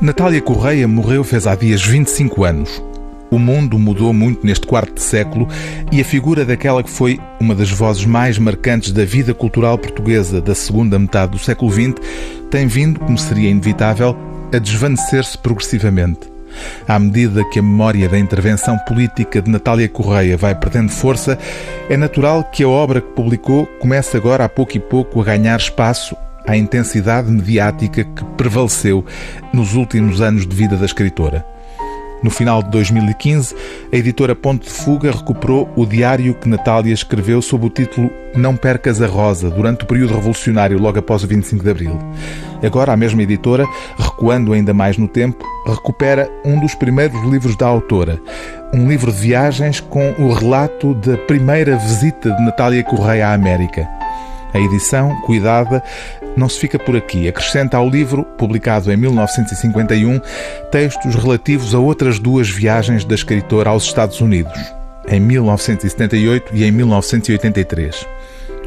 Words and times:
Natália 0.00 0.40
Correia 0.40 0.86
morreu 0.86 1.24
fez 1.24 1.44
há 1.44 1.56
dias 1.56 1.84
25 1.84 2.44
anos. 2.44 2.80
O 3.32 3.38
mundo 3.38 3.76
mudou 3.80 4.12
muito 4.12 4.46
neste 4.46 4.64
quarto 4.64 5.02
século 5.02 5.48
e 5.90 6.00
a 6.00 6.04
figura 6.04 6.44
daquela 6.44 6.84
que 6.84 6.90
foi 6.90 7.18
uma 7.40 7.52
das 7.52 7.68
vozes 7.72 8.04
mais 8.04 8.38
marcantes 8.38 8.92
da 8.92 9.04
vida 9.04 9.34
cultural 9.34 9.76
portuguesa 9.76 10.40
da 10.40 10.54
segunda 10.54 10.96
metade 11.00 11.32
do 11.32 11.38
século 11.38 11.72
XX 11.72 11.94
tem 12.48 12.68
vindo, 12.68 13.00
como 13.00 13.18
seria 13.18 13.50
inevitável, 13.50 14.16
a 14.54 14.58
desvanecer-se 14.58 15.36
progressivamente. 15.36 16.30
À 16.86 16.96
medida 16.96 17.44
que 17.50 17.58
a 17.58 17.62
memória 17.62 18.08
da 18.08 18.18
intervenção 18.20 18.78
política 18.86 19.42
de 19.42 19.50
Natália 19.50 19.88
Correia 19.88 20.36
vai 20.36 20.54
perdendo 20.54 20.92
força, 20.92 21.36
é 21.90 21.96
natural 21.96 22.44
que 22.44 22.62
a 22.62 22.68
obra 22.68 23.00
que 23.00 23.12
publicou 23.14 23.66
comece 23.80 24.16
agora 24.16 24.44
a 24.44 24.48
pouco 24.48 24.76
e 24.76 24.80
pouco 24.80 25.20
a 25.20 25.24
ganhar 25.24 25.58
espaço 25.58 26.16
à 26.46 26.56
intensidade 26.56 27.30
mediática 27.30 28.04
que 28.04 28.24
prevaleceu 28.36 29.04
nos 29.52 29.74
últimos 29.74 30.20
anos 30.20 30.46
de 30.46 30.54
vida 30.54 30.76
da 30.76 30.86
escritora. 30.86 31.44
No 32.22 32.30
final 32.30 32.62
de 32.64 32.70
2015, 32.70 33.54
a 33.92 33.96
editora 33.96 34.34
Ponte 34.34 34.64
de 34.64 34.70
Fuga 34.70 35.12
recuperou 35.12 35.70
o 35.76 35.86
diário 35.86 36.34
que 36.34 36.48
Natália 36.48 36.92
escreveu 36.92 37.40
sob 37.40 37.66
o 37.66 37.70
título 37.70 38.10
Não 38.34 38.56
Percas 38.56 39.00
a 39.00 39.06
Rosa, 39.06 39.48
durante 39.48 39.84
o 39.84 39.86
período 39.86 40.14
revolucionário, 40.14 40.80
logo 40.80 40.98
após 40.98 41.22
o 41.22 41.28
25 41.28 41.62
de 41.62 41.70
Abril. 41.70 41.98
Agora, 42.60 42.92
a 42.92 42.96
mesma 42.96 43.22
editora, 43.22 43.64
recuando 43.96 44.52
ainda 44.52 44.74
mais 44.74 44.98
no 44.98 45.06
tempo, 45.06 45.44
recupera 45.64 46.28
um 46.44 46.58
dos 46.58 46.74
primeiros 46.74 47.22
livros 47.22 47.56
da 47.56 47.68
autora, 47.68 48.20
um 48.74 48.88
livro 48.88 49.12
de 49.12 49.18
viagens 49.18 49.78
com 49.78 50.10
o 50.18 50.32
relato 50.32 50.94
da 50.94 51.16
primeira 51.16 51.76
visita 51.76 52.34
de 52.34 52.42
Natália 52.42 52.82
Correia 52.82 53.28
à 53.28 53.32
América. 53.32 53.88
A 54.52 54.58
edição, 54.58 55.14
cuidada, 55.22 55.82
não 56.36 56.48
se 56.48 56.58
fica 56.58 56.78
por 56.78 56.96
aqui. 56.96 57.28
Acrescenta 57.28 57.76
ao 57.76 57.88
livro, 57.88 58.24
publicado 58.36 58.92
em 58.92 58.96
1951, 58.96 60.20
textos 60.70 61.14
relativos 61.14 61.74
a 61.74 61.78
outras 61.78 62.18
duas 62.18 62.48
viagens 62.48 63.04
da 63.04 63.14
escritora 63.14 63.70
aos 63.70 63.84
Estados 63.84 64.20
Unidos, 64.20 64.58
em 65.08 65.20
1978 65.20 66.54
e 66.54 66.64
em 66.64 66.72
1983. 66.72 68.06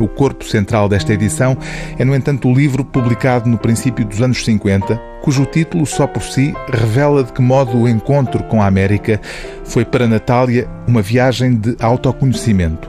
O 0.00 0.08
corpo 0.08 0.44
central 0.44 0.88
desta 0.88 1.12
edição 1.12 1.56
é, 1.98 2.04
no 2.04 2.14
entanto, 2.14 2.48
o 2.48 2.54
livro 2.54 2.82
publicado 2.82 3.48
no 3.48 3.58
princípio 3.58 4.04
dos 4.04 4.22
anos 4.22 4.42
50, 4.42 4.96
cujo 5.22 5.44
título, 5.44 5.84
só 5.84 6.06
por 6.06 6.22
si, 6.22 6.54
revela 6.72 7.22
de 7.22 7.32
que 7.32 7.42
modo 7.42 7.76
o 7.76 7.86
encontro 7.86 8.42
com 8.44 8.62
a 8.62 8.66
América 8.66 9.20
foi 9.62 9.84
para 9.84 10.08
Natália 10.08 10.66
uma 10.88 11.02
viagem 11.02 11.54
de 11.54 11.76
autoconhecimento. 11.78 12.88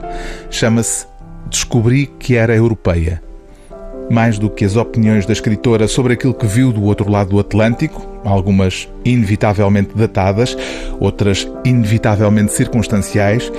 Chama-se 0.50 1.11
Descobri 1.48 2.06
que 2.06 2.36
era 2.36 2.54
europeia. 2.54 3.22
Mais 4.10 4.38
do 4.38 4.50
que 4.50 4.64
as 4.64 4.76
opiniões 4.76 5.26
da 5.26 5.32
escritora 5.32 5.86
sobre 5.88 6.14
aquilo 6.14 6.34
que 6.34 6.46
viu 6.46 6.72
do 6.72 6.82
outro 6.82 7.10
lado 7.10 7.30
do 7.30 7.40
Atlântico, 7.40 8.06
algumas 8.24 8.88
inevitavelmente 9.04 9.94
datadas, 9.94 10.56
outras 11.00 11.48
inevitavelmente 11.64 12.52
circunstanciais, 12.52 13.50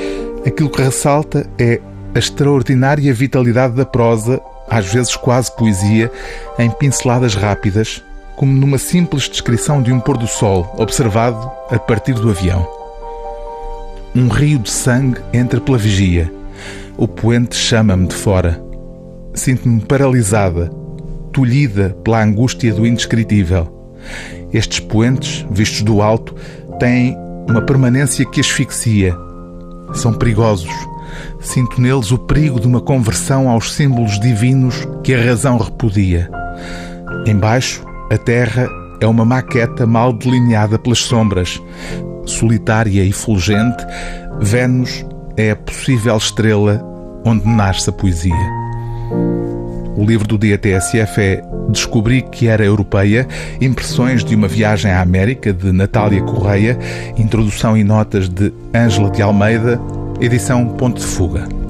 aquilo 0.46 0.70
que 0.70 0.82
ressalta 0.82 1.48
é 1.58 1.80
a 2.14 2.20
extraordinária 2.20 3.14
vitalidade 3.14 3.76
da 3.76 3.86
prosa, 3.86 4.42
às 4.70 4.86
vezes 4.86 5.16
quase 5.16 5.56
poesia, 5.56 6.12
em 6.60 6.70
pinceladas 6.70 7.36
rápidas, 7.36 8.04
como 8.36 8.52
numa 8.52 8.78
simples 8.78 9.30
descrição 9.30 9.82
de 9.82 9.92
um 9.92 10.00
pôr-do-sol 10.00 10.74
observado 10.78 11.52
a 11.70 11.80
partir 11.80 12.14
do 12.14 12.30
avião. 12.30 12.68
Um 14.16 14.28
rio 14.28 14.60
de 14.60 14.70
sangue 14.70 15.20
entra 15.34 15.60
pela 15.60 15.78
vigia. 15.78 16.32
O 16.98 17.08
poente 17.08 17.56
chama-me 17.56 18.08
de 18.08 18.16
fora. 18.16 18.62
Sinto-me 19.34 19.82
paralisada, 19.82 20.70
tolhida 21.32 21.98
pela 22.04 22.24
angústia 22.24 22.74
do 22.74 22.86
indescritível. 22.86 23.68
Estes 24.54 24.80
poentes, 24.80 25.46
vistos 25.50 25.82
do 25.82 26.02
alto, 26.02 26.36
têm 26.80 27.18
uma 27.50 27.62
permanência 27.62 28.26
que 28.26 28.40
asfixia. 28.40 29.16
São 29.94 30.14
perigosos 30.14 30.70
Sinto 31.40 31.82
neles 31.82 32.12
o 32.12 32.18
perigo 32.18 32.60
de 32.60 32.68
uma 32.68 32.82
conversão 32.82 33.50
aos 33.50 33.74
símbolos 33.74 34.20
divinos 34.20 34.88
que 35.04 35.14
a 35.14 35.22
razão 35.22 35.58
repudia. 35.58 36.30
Embaixo, 37.26 37.86
a 38.12 38.18
terra 38.18 38.68
é 39.02 39.08
uma 39.08 39.26
maqueta 39.26 39.86
mal 39.86 40.14
delineada 40.14 40.80
pelas 40.80 41.00
sombras. 41.00 41.62
Solitária 42.26 43.04
e 43.04 43.12
fulgente, 43.12 43.84
Vênus 44.40 45.06
é 45.38 45.52
a 45.52 45.56
possível 45.56 46.16
estrela 46.18 46.84
onde 47.26 47.48
nasce 47.48 47.90
a 47.90 47.94
poesia. 47.94 48.34
O 49.96 50.04
livro 50.06 50.28
do 50.28 50.38
dia 50.38 50.58
TSF 50.58 51.22
é 51.22 51.44
Descobri 51.70 52.22
que 52.22 52.48
era 52.48 52.66
europeia, 52.66 53.28
impressões 53.62 54.24
de 54.24 54.36
uma 54.36 54.48
viagem 54.48 54.92
à 54.92 55.02
América, 55.02 55.54
de 55.54 55.72
Natália 55.72 56.22
Correia, 56.22 56.78
introdução 57.18 57.78
e 57.78 57.84
notas 57.84 58.28
de 58.28 58.52
Ângela 58.76 59.10
de 59.10 59.22
Almeida, 59.22 59.80
edição 60.20 60.68
Ponte 60.68 61.00
de 61.00 61.06
Fuga. 61.06 61.63